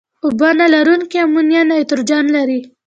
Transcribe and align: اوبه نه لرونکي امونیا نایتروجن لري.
اوبه 0.25 0.49
نه 0.59 0.65
لرونکي 0.73 1.17
امونیا 1.25 1.61
نایتروجن 1.69 2.25
لري. 2.35 2.59